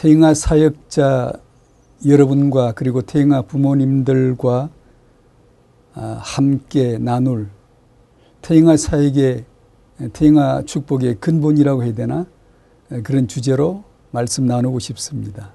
[0.00, 1.30] 태영아 사역자
[2.06, 4.70] 여러분과 그리고 태영아 부모님들과
[5.92, 7.50] 아, 함께 나눌
[8.40, 9.44] 태영아 사역의
[10.14, 12.24] 태영아 축복의 근본이라고 해야 되나
[13.02, 15.52] 그런 주제로 말씀 나누고 싶습니다.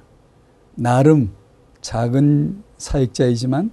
[0.75, 1.32] 나름
[1.82, 3.71] 작은 사역자이지만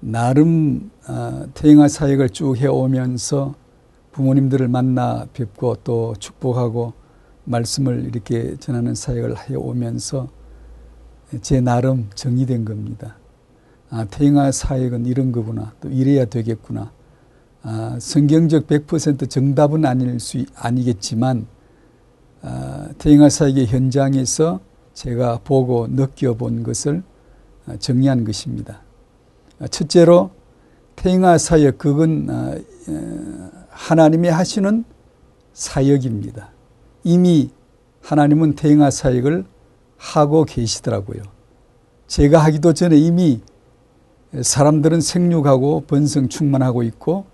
[0.00, 3.54] 나름 아, 태영아 사역을 쭉 해오면서
[4.10, 7.03] 부모님들을 만나 뵙고 또 축복하고
[7.44, 10.28] 말씀을 이렇게 전하는 사역을 해 오면서
[11.42, 13.16] 제 나름 정의된 겁니다.
[13.90, 15.72] 아, 태영아 사역은 이런 거구나.
[15.80, 16.92] 또 이래야 되겠구나.
[17.62, 21.46] 아, 성경적 100% 정답은 아닐 수 아니겠지만
[22.42, 24.60] 아, 태영아 사역의 현장에서
[24.94, 27.02] 제가 보고 느껴본 것을
[27.66, 28.82] 아, 정리한 것입니다.
[29.60, 30.30] 아, 첫째로
[30.96, 32.56] 태영아 사역 그건 아,
[33.70, 34.84] 하나님이 하시는
[35.52, 36.53] 사역입니다.
[37.04, 37.50] 이미
[38.00, 39.44] 하나님은 태영아 사역을
[39.96, 41.22] 하고 계시더라고요.
[42.06, 43.40] 제가 하기도 전에 이미
[44.40, 47.26] 사람들은 생육하고 번성 충만하고 있고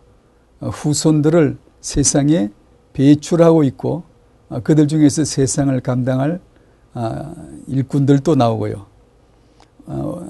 [0.60, 2.50] 어, 후손들을 세상에
[2.92, 4.02] 배출하고 있고
[4.48, 6.40] 어, 그들 중에서 세상을 감당할
[6.92, 7.34] 아,
[7.66, 8.86] 일꾼들도 나오고요.
[9.86, 10.26] 어,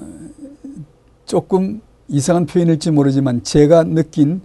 [1.25, 4.41] 조금 이상한 표현일지 모르지만 제가 느낀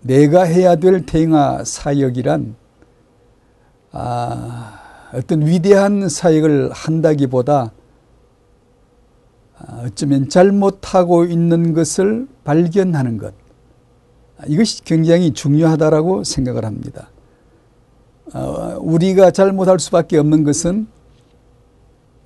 [0.00, 2.56] 내가 해야 될 대응화 사역이란
[3.96, 4.80] 아,
[5.14, 7.70] 어떤 위대한 사역을 한다기보다
[9.56, 13.34] 아, 어쩌면 잘못하고 있는 것을 발견하는 것.
[14.48, 17.08] 이것이 굉장히 중요하다라고 생각을 합니다.
[18.34, 20.88] 어, 우리가 잘못할 수밖에 없는 것은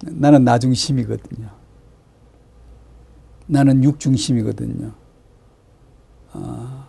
[0.06, 1.48] 나는 나중심이거든요.
[3.46, 4.92] 나는 육중심이거든요.
[6.32, 6.86] 어,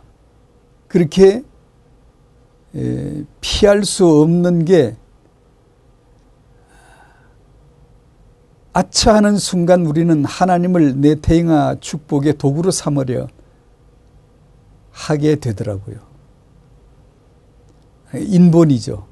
[0.88, 1.44] 그렇게
[3.42, 4.96] 피할 수 없는 게
[8.74, 13.28] 아차하는 순간 우리는 하나님을 내 대응아 축복의 도구로 삼으려
[14.92, 15.98] 하게 되더라고요.
[18.14, 19.06] 인본이죠.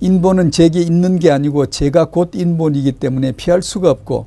[0.00, 4.26] 인본은 제게 있는 게 아니고 제가 곧 인본이기 때문에 피할 수가 없고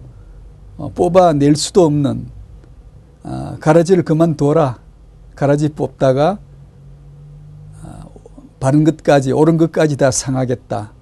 [0.77, 2.27] 어, 뽑아낼 수도 없는
[3.23, 4.79] 아, 가라지를 그만둬라.
[5.35, 6.50] 가라지 뽑다가 아,
[8.61, 10.93] 바른 것까지 옳은 것까지 다 상하겠다.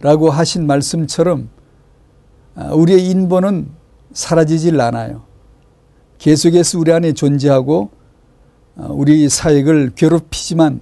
[0.00, 1.50] 라고 하신 말씀처럼
[2.56, 3.68] 아, 우리의 인본은
[4.12, 5.22] 사라지질 않아요.
[6.18, 7.90] 계속해서 우리 안에 존재하고
[8.76, 10.80] 우리 사역을 괴롭히지만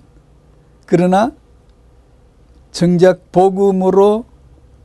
[0.86, 1.32] 그러나
[2.70, 4.24] 정작 복음으로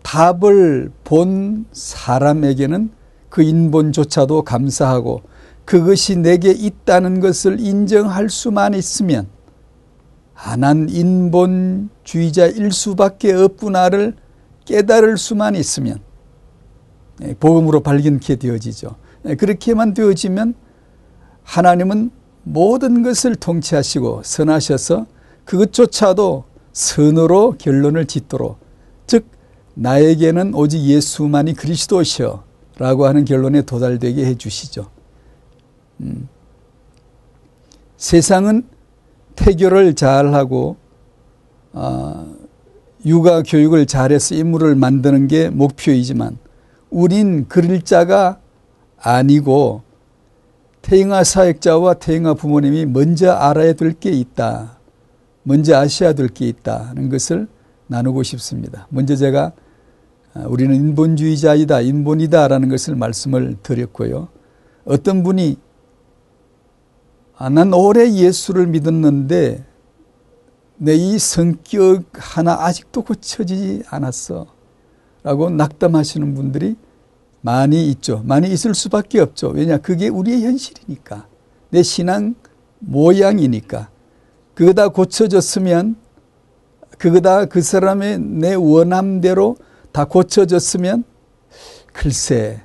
[0.02, 2.92] 답을 본 사람에게는
[3.30, 5.22] 그 인본조차도 감사하고
[5.66, 9.28] 그것이 내게 있다는 것을 인정할 수만 있으면
[10.36, 14.16] 아, 난 인본주의자일 수밖에 없구나를
[14.66, 16.00] 깨달을 수만 있으면
[17.24, 18.96] 예, 복음으로 발견케 되어지죠.
[19.28, 20.56] 예, 그렇게만 되어지면
[21.44, 22.12] 하나님은
[22.44, 25.06] 모든 것을 통치하시고 선하셔서
[25.46, 26.44] 그것조차도
[26.74, 28.60] 선으로 결론을 짓도록
[29.08, 29.28] 즉
[29.76, 32.44] 나에게는 오직 예수만이 그리스도시여
[32.78, 34.90] 라고 하는 결론에 도달되게 해 주시죠.
[36.02, 36.28] 음.
[37.96, 38.68] 세상은
[39.36, 40.78] 태교를 잘하고
[41.74, 42.36] 어,
[43.06, 46.38] 육아 교육을 잘해서 인물을 만드는 게 목표이지만
[46.90, 48.40] 우린 그럴 자가
[48.98, 49.82] 아니고
[50.82, 54.78] 태영아 사역자와 태영아 부모님이 먼저 알아야 될 게 있다.
[55.44, 57.48] 먼저 아셔야 될 게 있다는 것을
[57.88, 58.88] 나누고 싶습니다.
[58.90, 59.52] 먼저 제가
[60.34, 64.28] 아, 우리는 인본주의자이다, 인본이다라는 것을 말씀을 드렸고요.
[64.86, 65.58] 어떤 분이
[67.38, 69.66] 아, 난 오래 예수를 믿었는데
[70.78, 74.48] 내 이 성격 하나 아직도 고쳐지지 않았어.
[75.24, 76.76] 라고 낙담하시는 분들이
[77.42, 78.22] 많이 있죠.
[78.26, 79.50] 많이 있을 수밖에 없죠.
[79.50, 81.28] 왜냐, 그게 우리의 현실이니까.
[81.70, 82.36] 내 신앙
[82.80, 83.90] 모양이니까.
[84.54, 85.96] 그거 다 고쳐졌으면
[86.98, 89.58] 그거 다 그 사람의 내 원함대로
[89.92, 91.04] 다 고쳐졌으면
[91.94, 92.62] 글쎄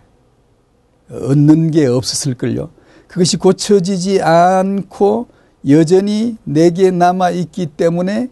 [1.10, 2.70] 얻는 게 없었을걸요.
[3.10, 5.26] 그것이 고쳐지지 않고
[5.68, 8.30] 여전히 내게 남아 있기 때문에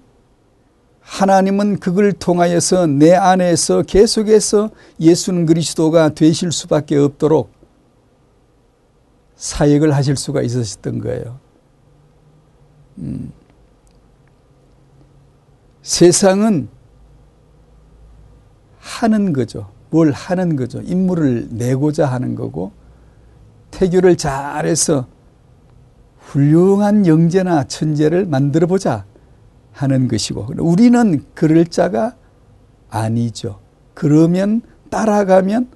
[1.01, 4.71] 하나님은 그걸 통하여서 내 안에서 계속해서
[5.01, 7.51] 예수는 그리스도가 되실 수밖에 없도록
[9.35, 11.41] 사역을 하실 수가 있으셨던 거예요.
[12.99, 13.33] 음.
[15.83, 16.69] 세상은
[18.79, 19.73] 하는 거죠.
[19.91, 20.81] 뭘 하는 거죠.
[20.83, 22.78] 인물을 내고자 하는 거고
[23.79, 25.07] 태교를 잘해서
[26.19, 29.05] 훌륭한 영재나 천재를 만들어 보자
[29.73, 32.17] 하는 것이고 우리는 그럴 자가
[32.91, 33.61] 아니죠.
[33.95, 35.69] 그러면 따라가면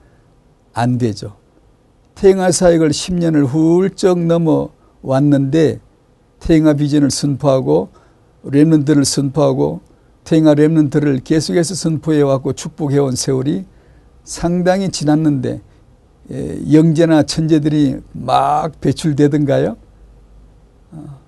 [0.73, 1.37] 안 되죠.
[2.17, 5.79] 태영아 사역을 10년을 훌쩍 넘어왔는데
[6.41, 7.91] 태영아 비전을 선포하고
[8.45, 9.81] 랩런들을 선포하고
[10.25, 13.65] 태영아 랩런들을 계속해서 선포해왔고 축복해온 세월이
[14.25, 15.72] 상당히 지났는데 예,
[16.31, 19.77] 영재나 천재들이 막 배출되던가요?
[20.93, 21.21] 어.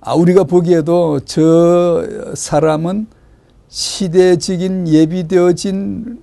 [0.00, 3.06] 아, 우리가 보기에도 저 사람은
[3.68, 6.22] 시대적인 예비되어진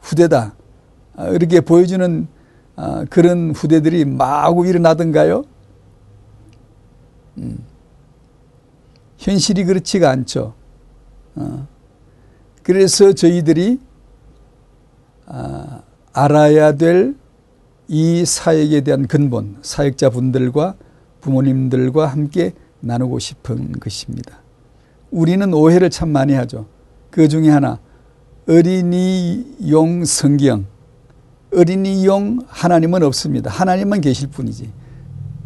[0.00, 0.54] 후대다.
[1.16, 2.26] 아, 이렇게 보여주는
[2.76, 5.44] 아, 그런 후대들이 마구 일어나던가요?
[7.38, 7.64] 음.
[9.18, 10.54] 현실이 그렇지가 않죠.
[11.36, 11.66] 어.
[12.62, 13.78] 그래서 저희들이
[15.26, 17.14] 아, 알아야 될
[17.88, 20.74] 이 사역에 대한 근본, 사역자분들과
[21.20, 24.40] 부모님들과 함께 나누고 싶은 것입니다.
[25.10, 26.66] 우리는 오해를 참 많이 하죠.
[27.10, 27.78] 그 중에 하나,
[28.48, 30.66] 어린이용 성경.
[31.54, 33.50] 어린이용 하나님은 없습니다.
[33.50, 34.70] 하나님만 계실 뿐이지.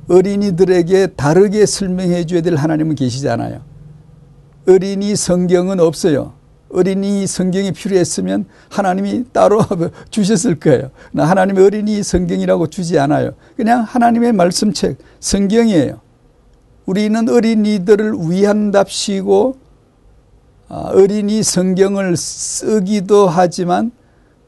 [0.08, 3.60] 어린이들에게 다르게 설명해 줘야 될 하나님은 계시지 않아요.
[4.66, 6.37] 어린이 성경은 없어요.
[6.70, 9.60] 어린이 성경이 필요했으면 하나님이 따로
[10.10, 10.90] 주셨을 거예요.
[11.12, 13.32] 나 하나님의 어린이 성경이라고 주지 않아요.
[13.56, 16.00] 그냥 하나님의 말씀책, 성경이에요.
[16.86, 19.56] 우리는 어린이들을 위한답시고
[20.68, 23.90] 아, 어린이 성경을 쓰기도 하지만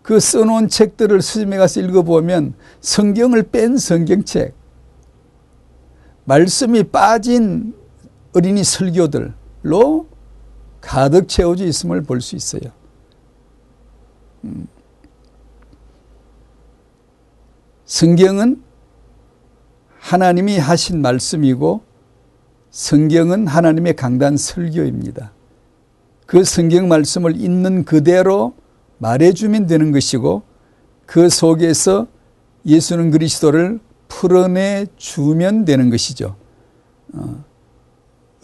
[0.02, 4.54] 그 써놓은 책들을 스님에 가서 읽어보면 성경을 뺀 성경책,
[6.24, 7.74] 말씀이 빠진
[8.32, 10.06] 어린이 설교들로
[10.80, 12.62] 가득 채워져 있음을 볼 수 있어요.
[14.44, 14.66] 음.
[17.84, 18.62] 성경은
[19.98, 21.82] 하나님이 하신 말씀이고
[22.70, 25.32] 성경은 하나님의 강단 설교입니다.
[26.26, 28.54] 그 성경 말씀을 있는 그대로
[28.98, 30.42] 말해주면 되는 것이고
[31.04, 32.06] 그 속에서
[32.64, 36.36] 예수는 그리스도를 풀어내 주면 되는 것이죠.
[37.14, 37.44] 어.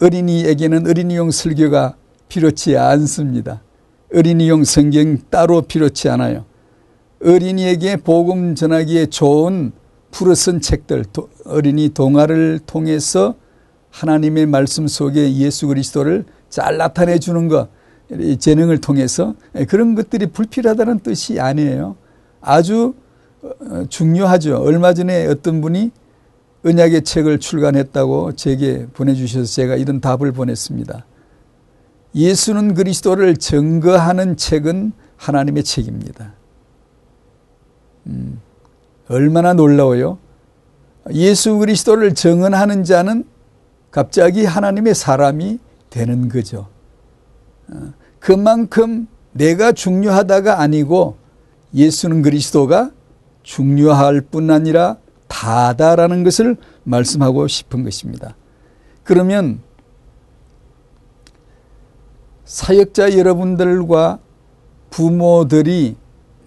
[0.01, 1.95] 어린이에게는 어린이용 설교가
[2.27, 3.61] 필요치 않습니다.
[4.13, 6.45] 어린이용 성경 따로 필요치 않아요.
[7.23, 9.71] 어린이에게 복음 전하기에 좋은
[10.11, 11.05] 풀어쓴 책들,
[11.45, 13.35] 어린이 동화를 통해서
[13.89, 17.69] 하나님의 말씀 속에 예수 그리스도를 잘 나타내 주는 것,
[18.39, 19.35] 재능을 통해서
[19.67, 21.95] 그런 것들이 불필요하다는 뜻이 아니에요.
[22.39, 22.93] 아주
[23.41, 24.57] 어, 중요하죠.
[24.57, 25.91] 얼마 전에 어떤 분이
[26.65, 31.05] 언약의 책을 출간했다고 제게 보내주셔서 제가 이런 답을 보냈습니다.
[32.17, 36.33] 예수는 그리스도를 증거하는 책은 하나님의 책입니다.
[38.07, 38.41] 음,
[39.07, 40.17] 얼마나 놀라워요.
[41.13, 43.23] 예수 그리스도를 증언하는 자는
[43.91, 45.59] 갑자기 하나님의 사람이
[45.91, 46.67] 되는 거죠.
[47.69, 51.17] 어, 그만큼 내가 중요하다가 아니고
[51.75, 52.91] 예수는 그리스도가
[53.43, 54.97] 중요할 뿐 아니라
[55.27, 58.35] 다다라는 것을 말씀하고 싶은 것입니다.
[59.03, 59.61] 그러면
[62.47, 64.19] 사역자 여러분들과
[64.89, 65.97] 부모들이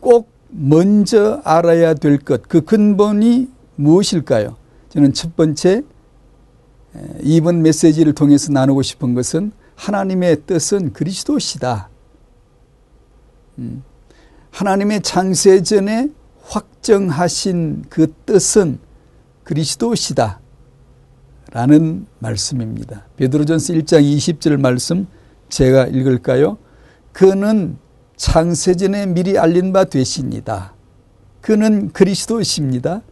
[0.00, 4.56] 꼭 먼저 알아야 될 것, 그 근본이 무엇일까요?
[4.88, 5.84] 저는 첫 번째,
[7.22, 11.90] 이번 메시지를 통해서 나누고 싶은 것은 하나님의 뜻은 그리스도시다.
[13.58, 13.84] 음,
[14.50, 16.08] 하나님의 창세전에
[16.42, 18.78] 확정하신 그 뜻은
[19.44, 20.40] 그리스도시다.
[21.52, 23.06] 라는 말씀입니다.
[23.16, 25.06] 베드로전서 1장 20절 말씀
[25.50, 26.56] 제가 읽을까요?
[27.12, 27.76] 그는
[28.16, 30.74] 창세전에 미리 알린 바 되십니다.
[31.40, 33.02] 그는 그리스도이십니다.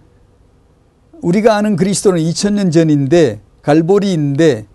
[1.20, 4.66] 우리가 아는 그리스도는 2000년 전인데 갈보리인데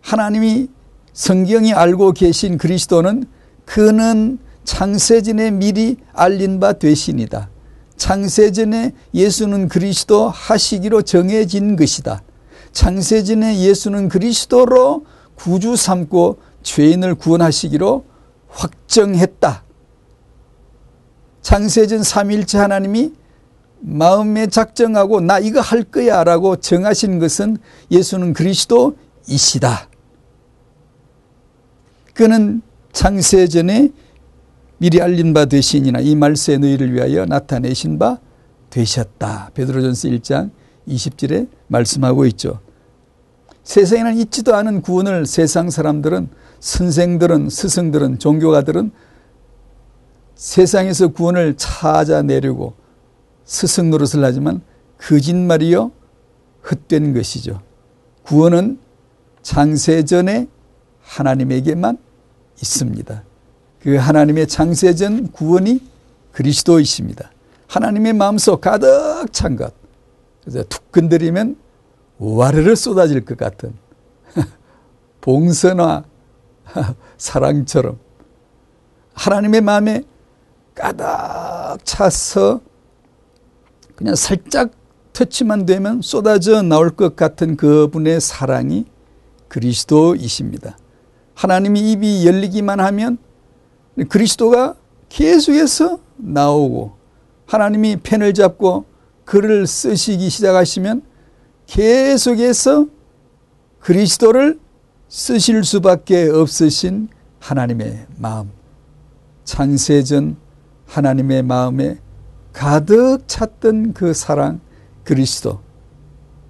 [0.00, 0.68] 하나님이
[1.12, 3.24] 성경이 알고 계신 그리스도는
[3.64, 7.50] 그는 창세전에 미리 알린 바 되십니다.
[7.96, 12.22] 창세전에 예수는 그리스도 하시기로 정해진 것이다.
[12.72, 15.04] 창세전에 예수는 그리스도로
[15.34, 18.04] 구주 삼고 죄인을 구원하시기로
[18.48, 19.64] 확정했다.
[21.42, 23.12] 창세전 3일째 하나님이
[23.80, 27.56] 마음에 작정하고 나 이거 할 거야 라고 정하신 것은
[27.90, 29.88] 예수는 그리스도이시다.
[32.14, 32.60] 그는
[32.92, 33.90] 창세전에
[34.78, 38.18] 미리 알린 바 되시니나 이 말세 너희를 위하여 나타내신 바
[38.68, 39.50] 되셨다.
[39.54, 40.50] 베드로전서 1장
[40.88, 42.60] 20절에 말씀하고 있죠.
[43.62, 46.28] 세상에는 있지도 않은 구원을 세상 사람들은
[46.60, 48.92] 선생들은 스승들은 종교가들은
[50.34, 52.74] 세상에서 구원을 찾아내려고
[53.44, 54.62] 스승 노릇을 하지만
[54.98, 55.90] 거짓말이요
[56.70, 57.60] 헛된 것이죠.
[58.22, 58.78] 구원은
[59.42, 60.48] 장세전에
[61.02, 61.98] 하나님에게만
[62.56, 63.24] 있습니다.
[63.80, 65.82] 그 하나님의 장세전 구원이
[66.32, 67.30] 그리스도이십니다.
[67.66, 69.72] 하나님의 마음속 가득 찬 것.
[70.42, 71.56] 그래서 툭 건드리면
[72.18, 73.72] 와르르 쏟아질 것 같은
[75.20, 76.04] 봉선화
[77.18, 77.98] 사랑처럼
[79.14, 80.02] 하나님의 마음에
[80.74, 82.60] 가득 차서
[83.94, 84.70] 그냥 살짝
[85.12, 88.86] 터치만 되면 쏟아져 나올 것 같은 그분의 사랑이
[89.48, 90.78] 그리스도이십니다.
[91.34, 93.18] 하나님이 입이 열리기만 하면
[94.08, 94.76] 그리스도가
[95.08, 96.92] 계속해서 나오고
[97.46, 98.84] 하나님이 펜을 잡고
[99.24, 101.02] 글을 쓰시기 시작하시면
[101.66, 102.86] 계속해서
[103.80, 104.58] 그리스도를
[105.10, 107.08] 쓰실 수밖에 없으신
[107.40, 108.48] 하나님의 마음.
[109.44, 110.36] 창세전
[110.86, 111.98] 하나님의 마음에
[112.52, 114.60] 가득 찼던 그 사랑
[115.02, 115.60] 그리스도.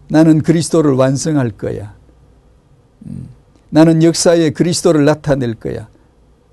[0.08, 1.96] 나는 그리스도를 완성할 거야.
[3.06, 3.28] 음,
[3.70, 5.88] 나는 역사에 그리스도를 나타낼 거야.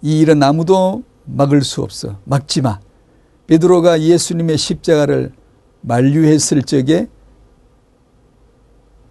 [0.02, 2.20] 이 일은 아무도 막을 수 없어.
[2.24, 2.80] 막지 마.
[3.48, 5.34] 베드로가 예수님의 십자가를
[5.82, 7.10] 만류했을 적에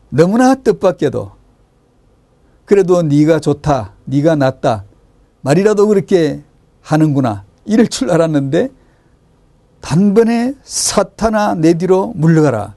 [0.09, 1.36] 너무나 뜻밖에도
[2.67, 4.85] 그래도 네가 좋다, 네가 낫다
[5.41, 6.43] 말이라도 그렇게
[6.83, 8.69] 하는구나 이럴 줄 알았는데
[9.81, 12.75] 단번에 사탄아 내 뒤로 물러가라.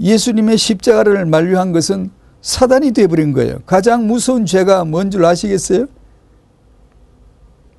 [0.00, 2.10] 예수님의 십자가를 만류한 것은
[2.40, 3.58] 사단이 되어버린 거예요.
[3.66, 5.86] 가장 무서운 죄가 뭔 줄 아시겠어요?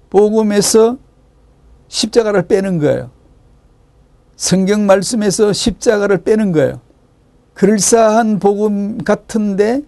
[0.10, 0.98] 복음에서
[1.88, 3.10] 십자가를 빼는 거예요.
[4.36, 6.80] 성경 말씀에서 십자가를 빼는 거예요.
[7.56, 9.82] 그럴싸한 복음 같은데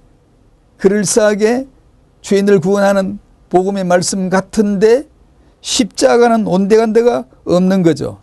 [0.79, 1.67] 그럴싸하게
[2.21, 3.19] 죄인을 구원하는
[3.49, 5.07] 복음의 말씀 같은데
[5.61, 8.19] 십자가는 온데간데가 없는 거죠.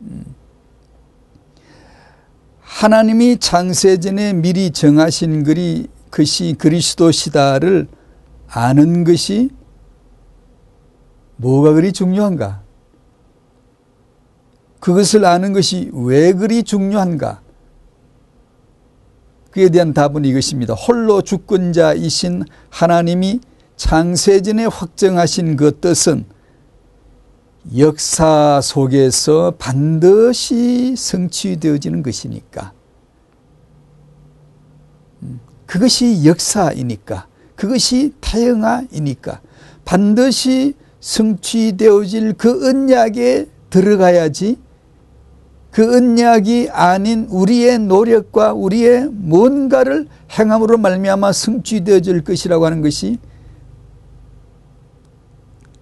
[0.00, 0.34] 음.
[2.60, 7.88] 하나님이 창세전에 미리 정하신 글이 것이 그리스도시다를
[8.48, 9.50] 아는 것이
[11.36, 12.62] 뭐가 그리 중요한가?
[14.80, 17.42] 그것을 아는 것이 왜 그리 중요한가?
[19.58, 20.74] 그에 대한 답은 이것입니다.
[20.74, 23.40] 홀로 주권자이신 하나님이
[23.74, 26.26] 창세전에 확정하신 그 뜻은
[27.76, 32.72] 역사 속에서 반드시 성취되어지는 것이니까.
[35.24, 37.26] 음, 그것이 역사이니까.
[37.56, 39.40] 그것이 태영아이니까.
[39.84, 44.56] 반드시 성취되어질 그 언약에 들어가야지
[45.70, 53.18] 그 언약이 아닌 우리의 노력과 우리의 뭔가를 행함으로 말미암아 성취되어질 것이라고 하는 것이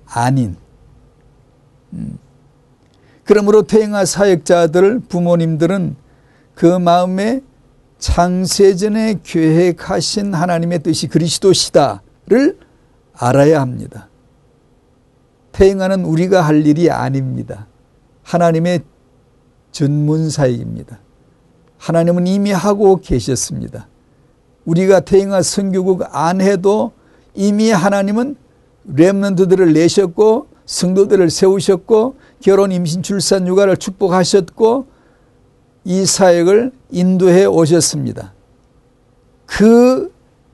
[0.06, 0.56] 아닌
[1.92, 2.18] 음.
[3.24, 5.96] 그러므로 퇴행하 사역자들 부모님들은
[6.54, 7.42] 그 마음에
[7.98, 12.58] 창세전에 계획하신 하나님의 뜻이 그리스도시다를
[13.12, 14.08] 알아야 합니다.
[15.52, 17.66] 퇴행하는 우리가 할 일이 아닙니다.
[18.22, 18.80] 하나님의
[19.76, 20.98] 전문사역입니다.
[21.76, 23.88] 하나님은 이미 하고 계셨습니다.
[24.64, 26.92] 우리가 태영아 선교국 안 해도
[27.34, 28.36] 이미 하나님은
[28.84, 34.86] 렘넌트들을 내셨고 성도들을 세우셨고 결혼 임신 출산 육아를 축복하셨고
[35.84, 38.32] 이 사역을 인도해 오셨습니다.
[39.44, 40.10] 그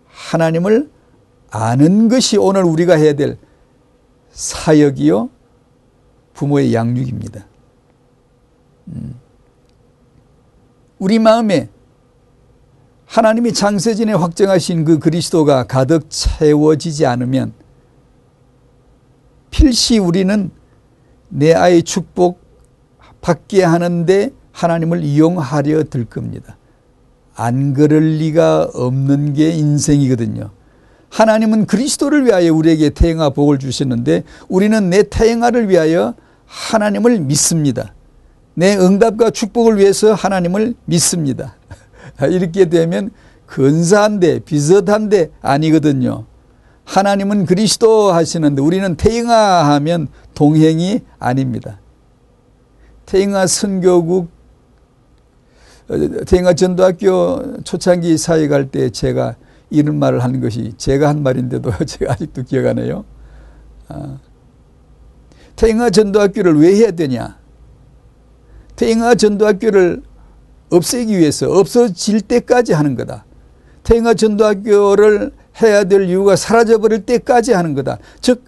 [0.07, 0.91] 하나님을
[1.51, 3.39] 아는 것이 오늘 우리가 해야 될
[4.33, 5.31] 사역이요
[6.35, 7.52] 부모의 양육입니다.
[8.89, 9.15] 음.
[10.99, 11.69] 우리 마음에
[13.07, 17.53] 하나님이 창세전에 확정하신 그 그리스도가 가득 채워지지 않으면
[19.51, 20.51] 필시 우리는
[21.29, 22.41] 내 아이 축복
[23.21, 26.57] 받게 하는데 하나님을 이용하려 들 겁니다.
[27.35, 30.51] 안 그럴 리가 없는 게 인생이거든요.
[31.11, 36.15] 하나님은 그리스도를 위하여 우리에게 태영아 복을 주셨는데 우리는 내 태영아를 위하여
[36.47, 37.93] 하나님을 믿습니다.
[38.55, 41.57] 내 응답과 축복을 위해서 하나님을 믿습니다.
[42.31, 43.11] 이렇게 되면
[43.47, 46.27] 근사한데 비슷한데 아니거든요.
[46.85, 49.35] 하나님은 그리스도 하시는데 우리는 태영아
[49.75, 51.81] 하면 동행이 아닙니다.
[53.07, 54.31] 태영아 선교국
[56.27, 59.37] 태영아 전도학교 초창기 사역할 때 제가
[59.71, 63.05] 이런 말을 하는 것이 제가 한 말인데도 제가 아직도 기억하네요.
[63.89, 64.19] 아,
[65.57, 67.42] 태영아 전도학교를 왜 해야 되냐?
[68.77, 70.03] 태영아 전도학교를
[70.71, 73.25] 없애기 위해서 없어질 때까지 하는 거다.
[73.83, 77.99] 태영아 전도학교를 해야 될 이유가 사라져버릴 때까지 하는 거다.
[78.21, 78.45] 즉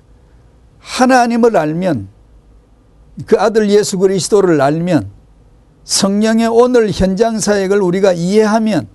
[0.79, 2.09] 하나님을 알면
[3.27, 5.11] 그 아들 예수 그리스도를 알면
[5.85, 8.89] 성령의 오늘 현장 사역을 우리가 이해하면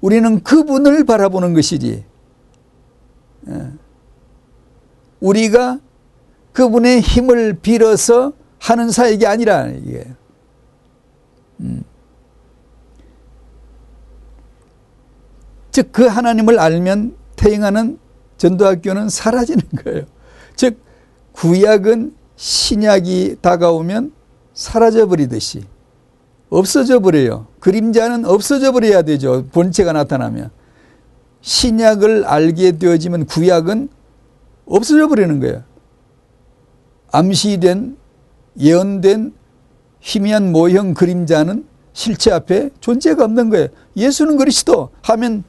[0.00, 2.04] 우리는 그분을 바라보는 것이지.
[3.48, 3.70] 예.
[5.20, 5.80] 우리가
[6.52, 8.32] 그분의 힘을 빌어서
[8.64, 10.06] 하는 사역이 아니라 이게.
[11.60, 11.84] 음.
[15.70, 17.98] 즉그 하나님을 알면 태행하는
[18.38, 20.04] 전도학교는 사라지는 거예요.
[20.56, 20.78] 즉
[21.32, 24.12] 구약은 신약이 다가오면
[24.54, 25.64] 사라져 버리듯이
[26.48, 27.48] 없어져 버려요.
[27.60, 29.44] 그림자는 없어져 버려야 되죠.
[29.52, 30.50] 본체가 나타나면.
[31.42, 33.90] 신약을 알게 되어지면 구약은
[34.64, 35.64] 없어져 버리는 거예요.
[37.10, 38.03] 암시된
[38.58, 39.34] 예언된
[40.00, 43.68] 희미한 모형 그림자는 실체 앞에 존재가 없는 거예요.
[43.96, 45.44] 예수는 그리스도 하면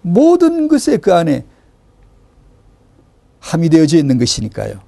[0.00, 1.44] 모든 것에 그 안에
[3.40, 4.80] 함이 되어져 있는 것이니까요.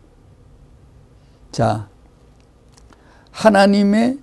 [1.53, 1.89] 자,
[3.31, 4.19] 하나님의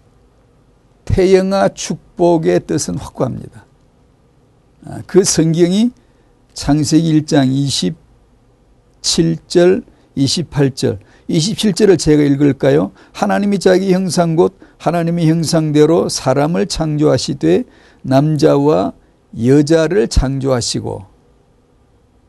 [1.05, 3.65] 태영아 축복의 뜻은 확고합니다.
[4.85, 5.91] 아, 그 성경이
[6.53, 7.93] 창세기 1장
[9.01, 9.83] 27절,
[10.15, 12.91] 28절, 27절을 제가 읽을까요?
[13.11, 17.63] 하나님이 자기 형상 곧 하나님의 형상대로 사람을 창조하시되
[18.01, 18.93] 남자와
[19.43, 21.17] 여자를 창조하시고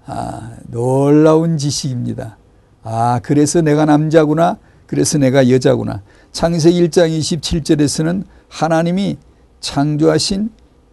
[0.07, 2.38] 아, 놀라운 지식입니다.
[2.83, 4.59] 아, 그래서 내가 남자구나.
[4.87, 6.02] 그래서 내가 여자구나.
[6.33, 9.19] 창세기 1장 27절에서는 하나님이
[9.61, 10.50] 창조하신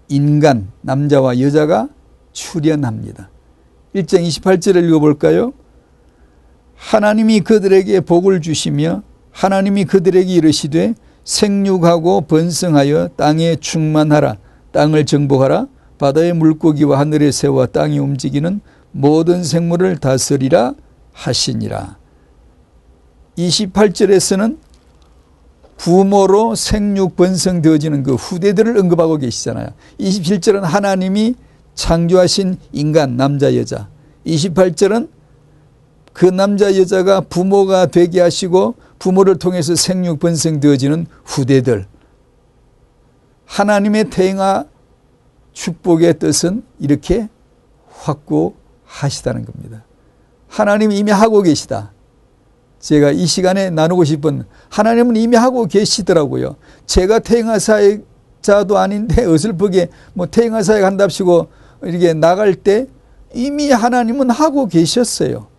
[0.09, 1.87] 인간, 남자와 여자가
[2.33, 3.29] 출현합니다.
[3.95, 5.53] 1장 28절을 읽어볼까요?
[6.75, 14.37] 하나님이 그들에게 복을 주시며 하나님이 그들에게 이르시되 생육하고 번성하여 땅에 충만하라
[14.71, 15.67] 땅을 정복하라
[15.97, 20.73] 바다의 물고기와 하늘의 새와 땅이 움직이는 모든 생물을 다스리라
[21.13, 21.97] 하시니라.
[23.37, 24.57] 28절에서는
[25.77, 29.67] 부모로 생육 번성되어지는 그 후대들을 언급하고 계시잖아요.
[29.99, 31.35] 27절은 하나님이
[31.73, 33.89] 창조하신 인간 남자 여자.
[34.25, 35.09] 28절은
[36.15, 41.87] 그 남자 여자가 부모가 되게 하시고 부모를 통해서 생육 번성되어지는 후대들.
[43.43, 44.63] 하나님의 태행아
[45.51, 47.27] 축복의 뜻은 이렇게
[47.89, 49.83] 확고하시다는 겁니다.
[50.47, 51.91] 하나님이 이미 하고 계시다.
[52.79, 56.55] 제가 이 시간에 나누고 싶은 하나님은 이미 하고 계시더라고요.
[56.85, 61.49] 제가 태행하 사역자도 아닌데 어슬프게 뭐 태행하 사역 한답시고
[61.83, 62.87] 이렇게 나갈 때
[63.33, 65.53] 이미 하나님은 하고 계셨어요.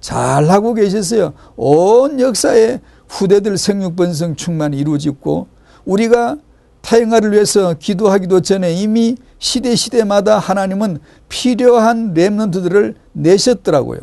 [0.00, 1.34] 잘 하고 계셨어요.
[1.56, 5.48] 온 역사에 후대들 생육번성 충만이 이루어졌고
[5.84, 6.36] 우리가
[6.80, 14.00] 타영아를 위해서 기도하기도 전에 이미 시대 시대마다 하나님은 필요한 렘넌트들을 내셨더라고요.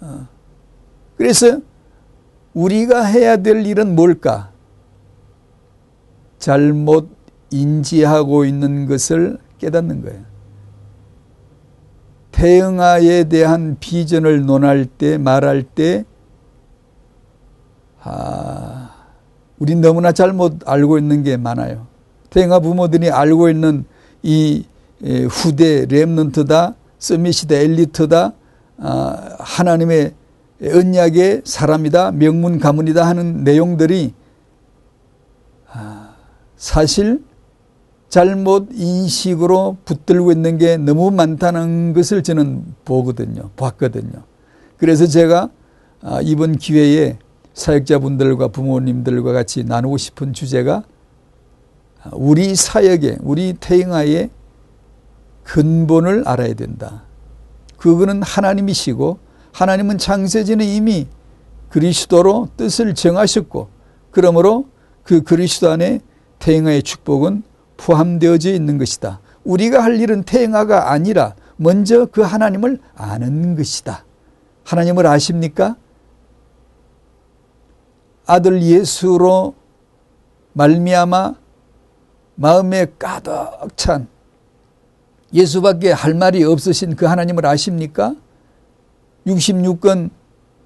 [0.00, 0.28] 어.
[1.16, 1.60] 그래서
[2.54, 4.50] 우리가 해야 될 일은 뭘까?
[6.38, 7.08] 잘못
[7.50, 10.22] 인지하고 있는 것을 깨닫는 거예요.
[12.38, 16.04] 태영아에 대한 비전을 논할 때, 말할 때,
[18.00, 18.90] 아,
[19.58, 21.88] 우린 너무나 잘못 알고 있는 게 많아요.
[22.30, 23.84] 태영아 부모들이 알고 있는
[24.22, 24.64] 이
[25.28, 28.32] 후대 렘넌트다, 서밋이다, 엘리트다,
[28.78, 30.14] 아, 하나님의
[30.62, 34.14] 언약의 사람이다, 명문 가문이다 하는 내용들이
[35.72, 36.14] 아,
[36.56, 37.20] 사실
[38.08, 43.50] 잘못 인식으로 붙들고 있는 게 너무 많다는 것을 저는 보거든요.
[43.56, 44.24] 봤거든요.
[44.76, 45.50] 그래서 제가
[46.00, 47.18] 아, 이번 기회에
[47.54, 50.84] 사역자분들과 부모님들과 같이 나누고 싶은 주제가
[52.12, 54.30] 우리 사역에, 우리 태영아의
[55.42, 57.02] 근본을 알아야 된다.
[57.76, 59.18] 그거는 하나님이시고
[59.52, 61.08] 하나님은 창세전에 이미
[61.68, 63.68] 그리스도로 뜻을 정하셨고
[64.10, 64.66] 그러므로
[65.02, 66.00] 그 그리스도 안에
[66.38, 67.42] 태영아의 축복은
[67.78, 69.20] 포함되어져 있는 것이다.
[69.44, 74.04] 우리가 할 일은 태영아가 아니라 먼저 그 하나님을 아는 것이다.
[74.64, 75.76] 하나님을 아십니까?
[78.26, 79.54] 아들 예수로
[80.52, 81.34] 말미암아
[82.34, 83.32] 마음에 가득
[83.76, 84.06] 찬
[85.32, 88.14] 예수밖에 할 말이 없으신 그 하나님을 아십니까?
[89.26, 90.10] 66권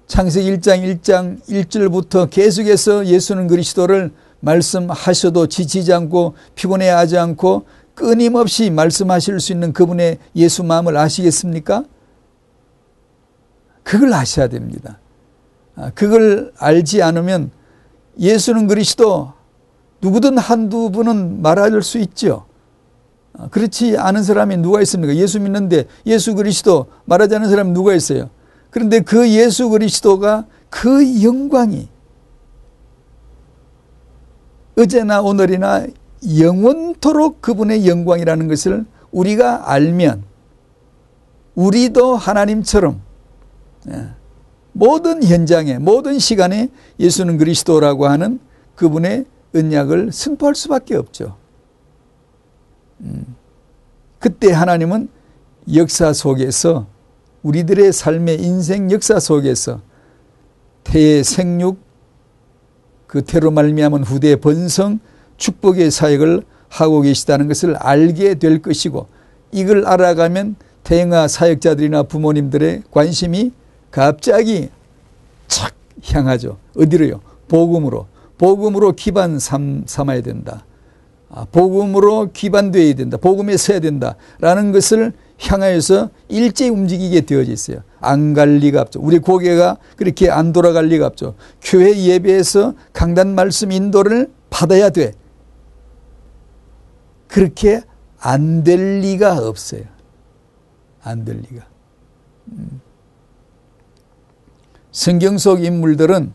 [0.07, 4.11] 창세기 1장 1장 1절부터 계속해서 예수는 그리스도를
[4.43, 11.85] 말씀하셔도 지치지 않고 피곤해하지 않고 끊임없이 말씀하실 수 있는 그분의 예수 마음을 아시겠습니까?
[13.83, 14.99] 그걸 아셔야 됩니다.
[15.75, 17.51] 아, 그걸 알지 않으면
[18.19, 19.33] 예수는 그리스도
[20.01, 22.45] 누구든 한두 분은 말할 수 있죠.
[23.37, 25.15] 아, 그렇지 않은 사람이 누가 있습니까?
[25.15, 28.29] 예수 믿는데 예수 그리스도 말하지 않은 사람이 누가 있어요?
[28.69, 31.92] 그런데 그 예수 그리스도가 그 영광이
[34.77, 35.85] 어제나 오늘이나
[36.37, 40.23] 영원토록 그분의 영광이라는 것을 우리가 알면
[41.55, 43.01] 우리도 하나님처럼
[43.91, 44.09] 예,
[44.71, 48.39] 모든 현장에 모든 시간에 예수는 그리스도라고 하는
[48.75, 51.37] 그분의 은약을 선포할 수밖에 없죠.
[53.01, 53.35] 음.
[54.17, 55.09] 그때 하나님은
[55.75, 56.87] 역사 속에서
[57.43, 59.81] 우리들의 삶의 인생 역사 속에서
[60.83, 61.77] 태의 생육
[63.13, 64.99] 그 태로 말미암은 후대의 번성
[65.37, 69.05] 축복의 사역을 하고 계시다는 것을 알게 될 것이고
[69.51, 73.51] 이걸 알아가면 대응아 사역자들이나 부모님들의 관심이
[73.91, 74.69] 갑자기
[75.47, 75.75] 착
[76.11, 76.57] 향하죠.
[76.75, 77.21] 어디로요?
[77.49, 78.07] 복음으로.
[78.39, 80.65] 복음으로 기반 삼, 삼아야 된다.
[81.29, 83.17] 아, 복음으로 기반되어야 된다.
[83.17, 84.15] 복음에 서야 된다.
[84.39, 87.83] 라는 것을 향하여서 일제히 움직이게 되어져 있어요.
[87.99, 88.99] 안 갈 리가 없죠.
[89.01, 91.35] 우리 고개가 그렇게 안 돌아갈 리가 없죠.
[91.61, 95.13] 교회 예배에서 강단 말씀 인도를 받아야 돼.
[97.27, 97.81] 그렇게
[98.19, 99.83] 안 될 리가 없어요.
[101.03, 101.65] 안 될 리가.
[102.53, 102.81] 음.
[104.91, 106.31] 성경 속 인물들은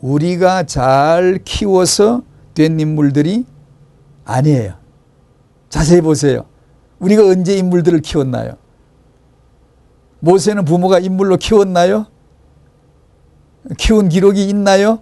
[0.00, 2.22] 우리가 잘 키워서
[2.54, 3.44] 된 인물들이
[4.24, 4.74] 아니에요.
[5.72, 6.44] 자세히 보세요.
[6.98, 8.58] 우리가 언제 인물들을 키웠나요?
[10.20, 12.08] 모세는 부모가 인물로 키웠나요?
[13.78, 15.00] 키운 기록이 있나요?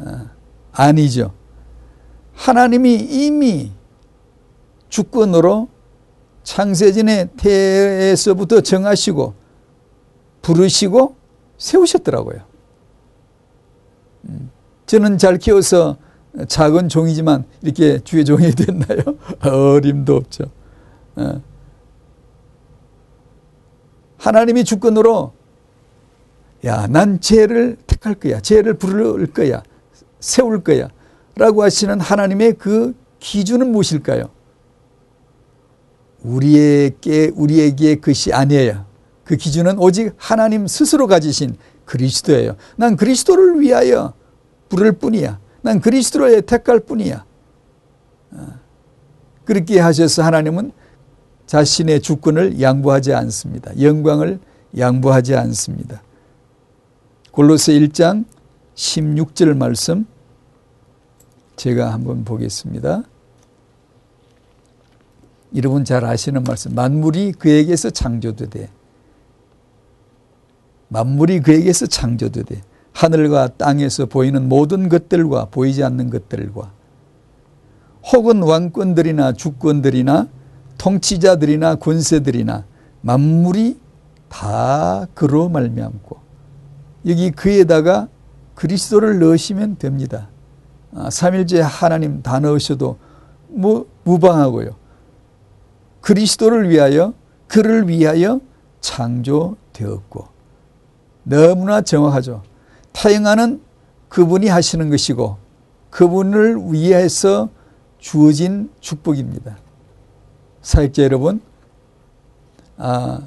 [0.00, 0.30] 아,
[0.72, 1.34] 아니죠.
[2.32, 3.72] 하나님이 이미
[4.88, 5.68] 주권으로
[6.44, 9.34] 창세전의 태에서부터 정하시고
[10.40, 11.14] 부르시고
[11.58, 12.40] 세우셨더라고요.
[14.30, 14.50] 음.
[14.86, 15.98] 저는 잘 키워서
[16.46, 19.00] 작은 종이지만 이렇게 주의 종이 됐나요?
[19.42, 20.44] 어림도 없죠.
[21.16, 21.42] 어.
[24.18, 25.32] 하나님이 주권으로
[26.64, 28.40] 야, 난 죄를 택할 거야.
[28.40, 29.62] 죄를 부를 거야.
[30.20, 30.88] 세울 거야.
[31.36, 34.28] 라고 하시는 하나님의 그 기준은 무엇일까요?
[36.22, 38.86] 우리에게, 우리에게 그것이 아니에요.
[39.24, 42.56] 그 기준은 오직 하나님 스스로 가지신 그리스도예요.
[42.76, 44.14] 난 그리스도를 위하여
[44.68, 45.38] 부를 뿐이야.
[45.68, 47.26] 난 그리스도를 택할 뿐이야.
[48.30, 48.46] 어.
[49.44, 50.72] 그렇게 하셔서 하나님은
[51.44, 53.78] 자신의 주권을 양보하지 않습니다.
[53.78, 54.40] 영광을
[54.78, 56.02] 양보하지 않습니다.
[57.32, 58.24] 골로새 1장
[58.76, 60.06] 16절 말씀
[61.56, 63.02] 제가 한번 보겠습니다.
[65.54, 66.74] 여러분 잘 아시는 말씀.
[66.74, 68.70] 만물이 그에게서 창조되되
[70.88, 72.62] 만물이 그에게서 창조되되
[72.98, 76.72] 하늘과 땅에서 보이는 모든 것들과 보이지 않는 것들과
[78.12, 80.26] 혹은 왕권들이나 주권들이나
[80.78, 82.64] 통치자들이나 권세들이나
[83.02, 83.78] 만물이
[84.28, 86.16] 다 그로 말미암고
[87.06, 88.08] 여기 그에다가
[88.56, 90.28] 그리스도를 넣으시면 됩니다.
[90.92, 92.98] 아, 삼일째 하나님 다 넣으셔도
[93.46, 94.70] 뭐 무방하고요.
[96.00, 97.14] 그리스도를 위하여
[97.46, 98.40] 그를 위하여
[98.80, 100.26] 창조되었고
[101.22, 102.42] 너무나 정확하죠.
[102.98, 103.60] 타행하는
[104.08, 105.36] 그분이 하시는 것이고
[105.90, 107.48] 그분을 위해서
[107.98, 109.56] 주어진 축복입니다.
[110.62, 111.40] 사역자 여러분,
[112.76, 113.20] 아,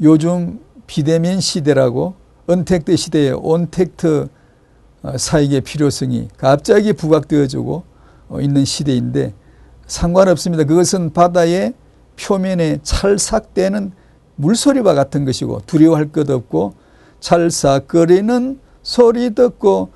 [0.00, 2.14] 요즘 비대면 시대라고
[2.46, 4.28] 언택트 시대에 온택트
[5.02, 7.84] 어, 사역의 필요성이 갑자기 부각되어지고
[8.30, 9.34] 어, 있는 시대인데
[9.86, 10.64] 상관없습니다.
[10.64, 11.74] 그것은 바다의
[12.18, 13.92] 표면에 찰싹대는
[14.36, 16.72] 물소리와 같은 것이고 두려워할 것 없고
[17.20, 19.90] 찰싹거리는 소리 듣고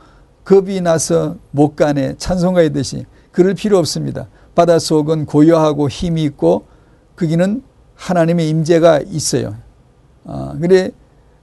[0.45, 4.29] 겁이 나서 못 가네 찬송가이듯이 그럴 필요 없습니다.
[4.57, 6.67] 바닷속은 고요하고 힘이 있고
[7.15, 7.63] 거기는
[7.95, 9.55] 하나님의 임재가 있어요.
[10.25, 10.91] 어, 그래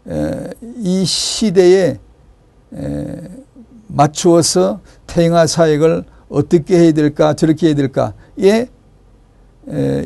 [0.07, 1.99] 에, 이 시대에
[2.73, 3.21] 에,
[3.87, 8.67] 맞추어서 태영아 사역을 어떻게 해야 될까 저렇게 해야 될까에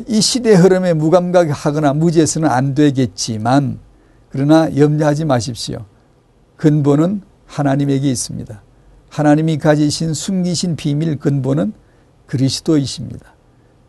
[0.06, 3.78] 이 시대 흐름에 무감각하거나 무지해서는 안 되겠지만
[4.30, 5.84] 그러나 염려하지 마십시오.
[6.56, 8.62] 근본은 하나님에게 있습니다.
[9.08, 11.72] 하나님이 가지신 숨기신 비밀 근본은
[12.26, 13.34] 그리스도이십니다.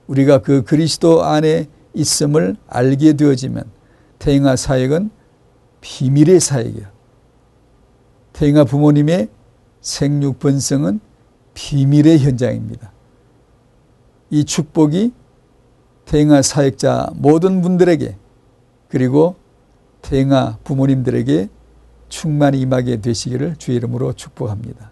[0.08, 3.64] 우리가 그 그리스도 안에 있음을 알게 되어지면
[4.18, 5.12] 태영아 사역은
[5.82, 6.92] 비밀의 사역이야.
[8.34, 9.30] 태영아 부모님의
[9.82, 11.00] 생육 번성은
[11.54, 12.92] 비밀의 현장입니다.
[14.32, 15.14] 이 축복이
[16.06, 18.18] 태영아 사역자 모든 분들에게
[18.90, 19.36] 그리고
[20.02, 21.50] 태영아 부모님들에게
[22.12, 24.92] 충만히 임하게 되시기를 주의 이름으로 축복합니다.